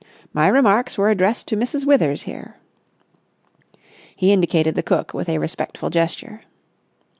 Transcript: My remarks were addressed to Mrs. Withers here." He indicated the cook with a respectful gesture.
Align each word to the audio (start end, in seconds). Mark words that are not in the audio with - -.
My 0.33 0.47
remarks 0.47 0.97
were 0.97 1.11
addressed 1.11 1.47
to 1.49 1.55
Mrs. 1.55 1.85
Withers 1.85 2.23
here." 2.23 2.57
He 4.15 4.31
indicated 4.31 4.73
the 4.73 4.81
cook 4.81 5.13
with 5.13 5.29
a 5.29 5.37
respectful 5.37 5.91
gesture. 5.91 6.41